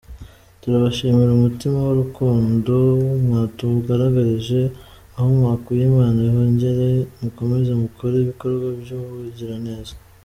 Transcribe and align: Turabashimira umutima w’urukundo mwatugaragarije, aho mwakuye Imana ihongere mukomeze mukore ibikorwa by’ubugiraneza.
Turabashimira 0.61 1.31
umutima 1.33 1.77
w’urukundo 1.87 2.73
mwatugaragarije, 3.25 4.61
aho 5.15 5.27
mwakuye 5.37 5.81
Imana 5.91 6.17
ihongere 6.29 6.87
mukomeze 7.21 7.71
mukore 7.83 8.15
ibikorwa 8.19 8.67
by’ubugiraneza. 8.81 9.93